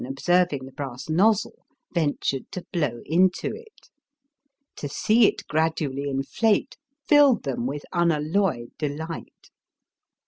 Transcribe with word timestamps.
279 0.01 0.13
observing 0.17 0.65
the 0.65 0.71
brass 0.71 1.07
nozzle, 1.09 1.59
ventured 1.93 2.51
to 2.51 2.65
blow 2.73 3.01
into 3.05 3.53
it. 3.55 3.91
To 4.77 4.89
see 4.89 5.27
it 5.27 5.47
gradually 5.47 6.09
inflate 6.09 6.75
filled 7.07 7.43
them 7.43 7.67
with 7.67 7.85
unalloyed 7.93 8.71
delight. 8.79 9.51